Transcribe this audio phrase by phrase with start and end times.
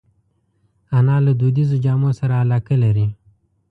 [0.97, 3.07] انا له دودیزو جامو سره علاقه لري